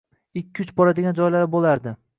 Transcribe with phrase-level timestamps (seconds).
[0.41, 1.97] Ikki-uch boradigan joylari boʻlardi.